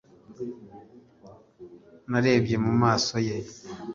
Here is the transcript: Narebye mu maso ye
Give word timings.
Narebye 2.09 2.55
mu 2.63 2.71
maso 2.81 3.15
ye 3.27 3.37